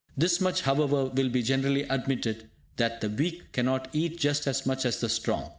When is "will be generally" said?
1.13-1.83